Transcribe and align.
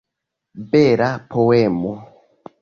Bela 0.71 1.09
poemo! 1.35 1.93